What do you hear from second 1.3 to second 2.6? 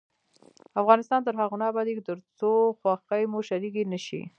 هغو نه ابادیږي، ترڅو